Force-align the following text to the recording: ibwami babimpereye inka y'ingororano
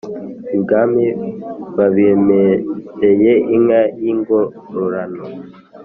ibwami 0.55 1.05
babimpereye 1.75 3.33
inka 3.55 3.81
y'ingororano 4.01 5.23